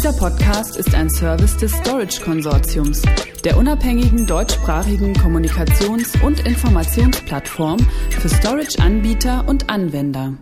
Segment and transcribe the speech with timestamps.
[0.00, 3.02] Dieser Podcast ist ein Service des Storage Konsortiums,
[3.44, 10.38] der unabhängigen deutschsprachigen Kommunikations- und Informationsplattform für Storage-Anbieter und Anwender.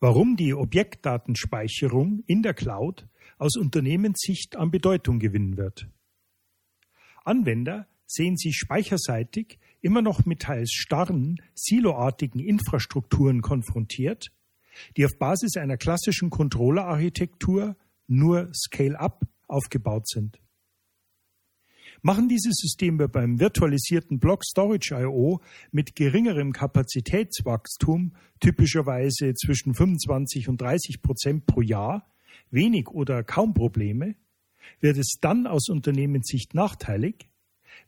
[0.00, 3.06] Warum die Objektdatenspeicherung in der Cloud
[3.36, 5.90] aus Unternehmenssicht an Bedeutung gewinnen wird.
[7.26, 14.28] Anwender sehen sich speicherseitig immer noch mit teils starren, siloartigen Infrastrukturen konfrontiert,
[14.96, 17.76] die auf Basis einer klassischen Controller-Architektur
[18.06, 20.40] nur Scale-up aufgebaut sind.
[22.02, 25.40] Machen diese Systeme beim virtualisierten Block Storage I.O.
[25.72, 32.12] mit geringerem Kapazitätswachstum, typischerweise zwischen 25 und 30 Prozent pro Jahr,
[32.50, 34.14] wenig oder kaum Probleme,
[34.80, 37.30] wird es dann aus Unternehmenssicht nachteilig,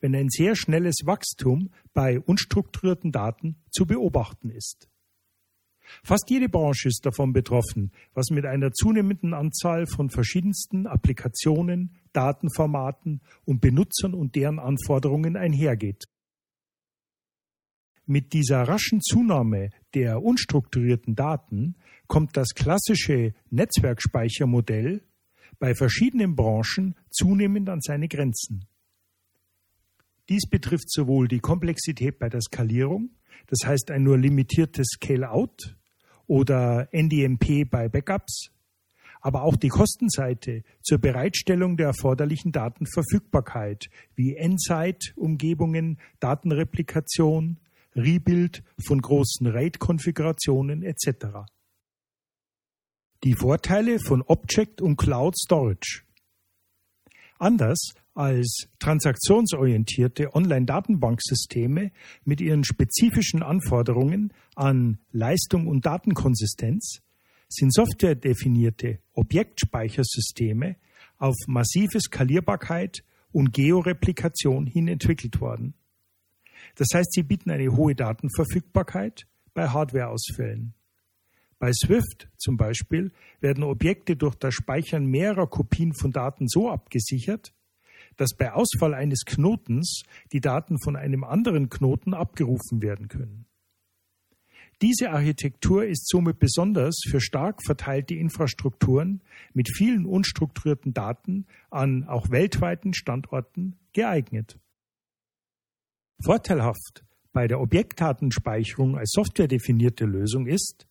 [0.00, 4.88] wenn ein sehr schnelles Wachstum bei unstrukturierten Daten zu beobachten ist.
[6.02, 13.20] Fast jede Branche ist davon betroffen, was mit einer zunehmenden Anzahl von verschiedensten Applikationen, Datenformaten
[13.44, 16.04] und Benutzern und deren Anforderungen einhergeht.
[18.06, 25.02] Mit dieser raschen Zunahme der unstrukturierten Daten kommt das klassische Netzwerkspeichermodell
[25.58, 28.64] bei verschiedenen Branchen zunehmend an seine Grenzen.
[30.28, 33.10] Dies betrifft sowohl die Komplexität bei der Skalierung,
[33.46, 35.77] das heißt ein nur limitiertes Scale-out
[36.28, 38.52] oder NDMP bei Backups,
[39.20, 47.58] aber auch die Kostenseite zur Bereitstellung der erforderlichen Datenverfügbarkeit wie N-Site-Umgebungen, Datenreplikation,
[47.96, 51.48] Rebuild von großen RAID-Konfigurationen etc.
[53.24, 56.04] Die Vorteile von Object und Cloud Storage.
[57.38, 61.92] Anders als transaktionsorientierte Online-Datenbanksysteme
[62.24, 66.98] mit ihren spezifischen Anforderungen an Leistung und Datenkonsistenz
[67.48, 70.74] sind softwaredefinierte Objektspeichersysteme
[71.18, 75.74] auf massive Skalierbarkeit und Georeplikation hin entwickelt worden.
[76.74, 80.74] Das heißt, sie bieten eine hohe Datenverfügbarkeit bei Hardwareausfällen.
[81.60, 87.52] Bei Swift zum Beispiel werden Objekte durch das Speichern mehrerer Kopien von Daten so abgesichert,
[88.18, 90.02] dass bei Ausfall eines Knotens
[90.32, 93.46] die Daten von einem anderen Knoten abgerufen werden können.
[94.80, 102.30] Diese Architektur ist somit besonders für stark verteilte Infrastrukturen mit vielen unstrukturierten Daten an auch
[102.30, 104.60] weltweiten Standorten geeignet.
[106.22, 110.86] Vorteilhaft bei der Objektdatenspeicherung als softwaredefinierte Lösung ist,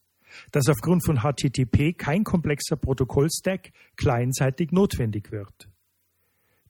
[0.51, 5.69] dass aufgrund von HTTP kein komplexer Protokollstack kleinseitig notwendig wird.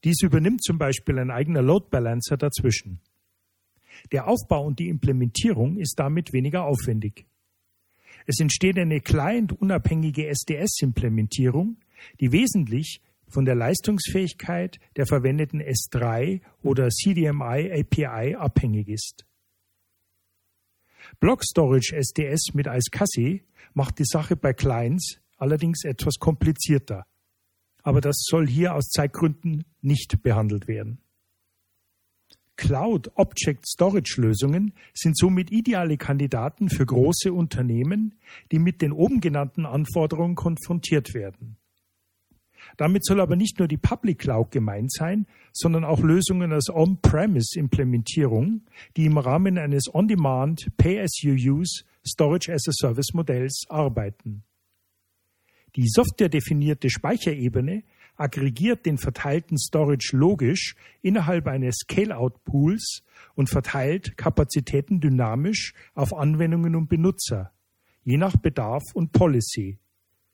[0.03, 2.99] Dies übernimmt zum Beispiel ein eigener Load Balancer dazwischen.
[4.11, 7.25] Der Aufbau und die Implementierung ist damit weniger aufwendig.
[8.25, 11.77] Es entsteht eine client-unabhängige SDS-Implementierung,
[12.19, 19.25] die wesentlich von der Leistungsfähigkeit der verwendeten S3 oder CDMI API abhängig ist.
[21.19, 23.43] Block Storage SDS mit iSCSI
[23.73, 27.05] macht die Sache bei Clients allerdings etwas komplizierter
[27.87, 30.97] aber das soll hier aus Zeitgründen nicht behandelt werden.
[32.57, 38.15] Cloud Object Storage Lösungen sind somit ideale Kandidaten für große Unternehmen,
[38.51, 41.55] die mit den oben genannten Anforderungen konfrontiert werden.
[42.75, 47.57] Damit soll aber nicht nur die Public Cloud gemeint sein, sondern auch Lösungen als On-Premise
[47.57, 48.65] Implementierung,
[48.97, 54.43] die im Rahmen eines On-Demand Pay-as-you-use Storage as a Service Modells arbeiten.
[55.75, 57.83] Die softwaredefinierte Speicherebene
[58.17, 63.03] aggregiert den verteilten Storage logisch innerhalb eines Scale-out-Pools
[63.35, 67.51] und verteilt Kapazitäten dynamisch auf Anwendungen und Benutzer,
[68.03, 69.77] je nach Bedarf und Policy.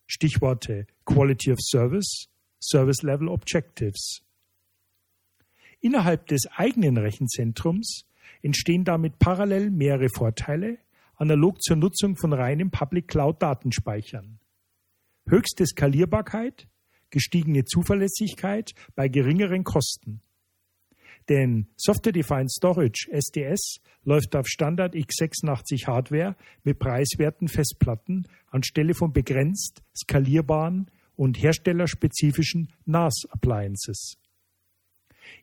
[0.05, 2.27] Stichworte Quality of Service,
[2.61, 4.21] Service Level Objectives.
[5.81, 8.05] Innerhalb des eigenen Rechenzentrums
[8.41, 10.77] entstehen damit parallel mehrere Vorteile,
[11.15, 14.39] analog zur Nutzung von reinem Public Cloud Datenspeichern
[15.27, 16.67] höchste Skalierbarkeit,
[17.09, 20.21] gestiegene Zuverlässigkeit bei geringeren Kosten.
[21.29, 29.83] Denn Software-Defined Storage SDS läuft auf Standard x86 Hardware mit preiswerten Festplatten anstelle von begrenzt
[29.95, 34.17] skalierbaren und herstellerspezifischen NAS-Appliances.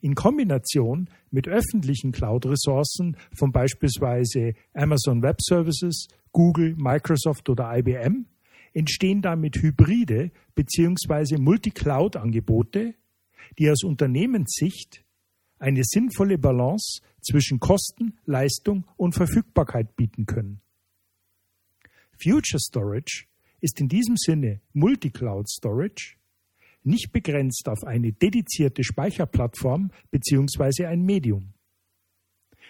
[0.01, 8.27] In Kombination mit öffentlichen Cloud-Ressourcen von beispielsweise Amazon Web Services, Google, Microsoft oder IBM
[8.73, 11.37] entstehen damit hybride bzw.
[11.37, 12.95] Multicloud-Angebote,
[13.57, 15.03] die aus Unternehmenssicht
[15.59, 20.61] eine sinnvolle Balance zwischen Kosten, Leistung und Verfügbarkeit bieten können.
[22.21, 23.25] Future Storage
[23.59, 26.17] ist in diesem Sinne Multicloud Storage,
[26.83, 30.87] nicht begrenzt auf eine dedizierte Speicherplattform bzw.
[30.87, 31.53] ein Medium.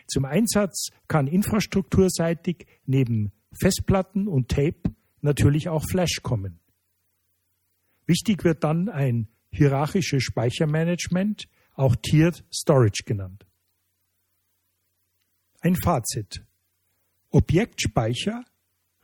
[0.08, 4.82] Zum Einsatz kann infrastrukturseitig neben Festplatten und Tape
[5.24, 6.60] natürlich auch Flash kommen.
[8.06, 13.46] Wichtig wird dann ein hierarchisches Speichermanagement, auch Tiered Storage genannt.
[15.62, 16.44] Ein Fazit.
[17.30, 18.44] Objektspeicher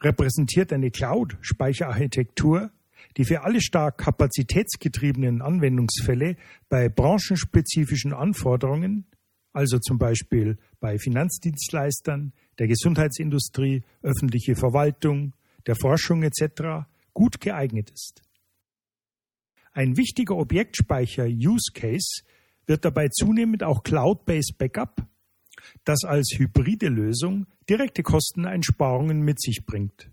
[0.01, 2.71] repräsentiert eine Cloud-Speicherarchitektur,
[3.15, 6.35] die für alle stark kapazitätsgetriebenen Anwendungsfälle
[6.69, 9.05] bei branchenspezifischen Anforderungen,
[9.53, 15.33] also zum Beispiel bei Finanzdienstleistern, der Gesundheitsindustrie, öffentliche Verwaltung,
[15.67, 18.21] der Forschung etc., gut geeignet ist.
[19.73, 22.23] Ein wichtiger Objektspeicher-Use-Case
[22.65, 25.05] wird dabei zunehmend auch Cloud-Based Backup,
[25.83, 30.11] das als hybride Lösung direkte Kosteneinsparungen mit sich bringt.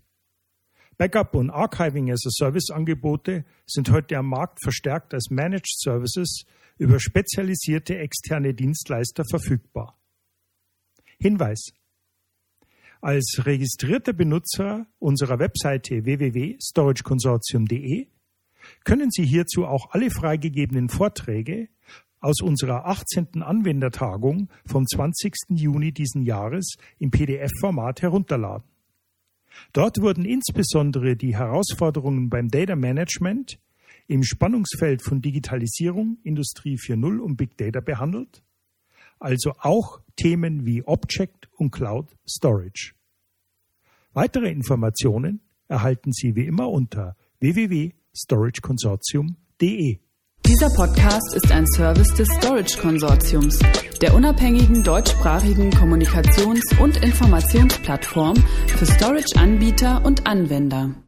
[0.97, 6.45] Backup und Archiving as a Service Angebote sind heute am Markt verstärkt als Managed Services
[6.77, 9.99] über spezialisierte externe Dienstleister verfügbar.
[11.19, 11.71] Hinweis.
[13.05, 18.07] Als registrierter Benutzer unserer Webseite www.storageconsortium.de
[18.83, 21.69] können Sie hierzu auch alle freigegebenen Vorträge
[22.19, 23.43] aus unserer 18.
[23.43, 25.35] Anwendertagung vom 20.
[25.49, 28.67] Juni diesen Jahres im PDF-Format herunterladen.
[29.71, 33.59] Dort wurden insbesondere die Herausforderungen beim Data Management
[34.07, 38.41] im Spannungsfeld von Digitalisierung, Industrie 4.0 und Big Data behandelt,
[39.25, 42.93] also auch Themen wie Object und Cloud Storage.
[44.13, 49.99] Weitere Informationen erhalten Sie wie immer unter www.storageconsortium.de.
[50.45, 53.57] Dieser Podcast ist ein Service des Storage Konsortiums,
[53.99, 58.35] der unabhängigen deutschsprachigen Kommunikations- und Informationsplattform
[58.67, 61.04] für Storage-Anbieter und Anwender.